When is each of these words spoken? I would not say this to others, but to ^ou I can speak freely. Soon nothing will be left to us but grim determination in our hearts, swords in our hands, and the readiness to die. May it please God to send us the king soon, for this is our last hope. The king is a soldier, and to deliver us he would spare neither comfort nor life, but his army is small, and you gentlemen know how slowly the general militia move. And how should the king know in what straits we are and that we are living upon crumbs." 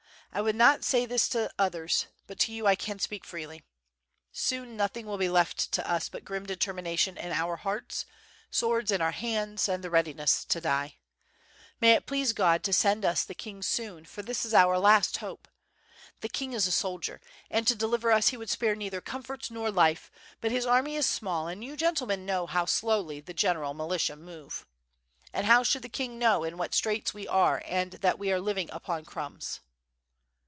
I 0.33 0.39
would 0.39 0.55
not 0.55 0.85
say 0.85 1.05
this 1.05 1.27
to 1.31 1.51
others, 1.59 2.07
but 2.25 2.39
to 2.39 2.53
^ou 2.53 2.65
I 2.65 2.73
can 2.73 2.99
speak 2.99 3.25
freely. 3.25 3.63
Soon 4.31 4.77
nothing 4.77 5.05
will 5.05 5.17
be 5.17 5.27
left 5.27 5.73
to 5.73 5.85
us 5.85 6.07
but 6.07 6.23
grim 6.23 6.45
determination 6.45 7.17
in 7.17 7.33
our 7.33 7.57
hearts, 7.57 8.05
swords 8.49 8.91
in 8.91 9.01
our 9.01 9.11
hands, 9.11 9.67
and 9.67 9.83
the 9.83 9.89
readiness 9.89 10.45
to 10.45 10.61
die. 10.61 10.99
May 11.81 11.91
it 11.95 12.05
please 12.05 12.31
God 12.31 12.63
to 12.63 12.71
send 12.71 13.03
us 13.03 13.25
the 13.25 13.35
king 13.35 13.61
soon, 13.61 14.05
for 14.05 14.21
this 14.21 14.45
is 14.45 14.53
our 14.53 14.79
last 14.79 15.17
hope. 15.17 15.49
The 16.21 16.29
king 16.29 16.53
is 16.53 16.65
a 16.65 16.71
soldier, 16.71 17.19
and 17.49 17.67
to 17.67 17.75
deliver 17.75 18.09
us 18.09 18.29
he 18.29 18.37
would 18.37 18.49
spare 18.49 18.73
neither 18.75 19.01
comfort 19.01 19.51
nor 19.51 19.69
life, 19.69 20.09
but 20.39 20.51
his 20.51 20.65
army 20.65 20.95
is 20.95 21.05
small, 21.05 21.49
and 21.49 21.61
you 21.61 21.75
gentlemen 21.75 22.25
know 22.25 22.47
how 22.47 22.63
slowly 22.63 23.19
the 23.19 23.33
general 23.33 23.73
militia 23.73 24.15
move. 24.15 24.65
And 25.33 25.45
how 25.45 25.63
should 25.63 25.81
the 25.81 25.89
king 25.89 26.17
know 26.17 26.45
in 26.45 26.57
what 26.57 26.73
straits 26.73 27.13
we 27.13 27.27
are 27.27 27.61
and 27.65 27.91
that 27.99 28.17
we 28.17 28.31
are 28.31 28.39
living 28.39 28.69
upon 28.71 29.03
crumbs." 29.03 29.59